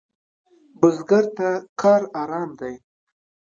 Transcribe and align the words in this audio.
بزګر 0.79 1.25
ته 1.37 1.49
کار 1.81 2.01
آرام 2.21 2.49
دی 2.59 2.75